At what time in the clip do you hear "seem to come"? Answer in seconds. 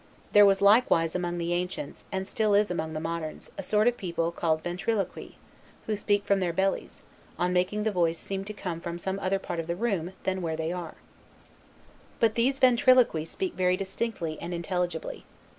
8.17-8.79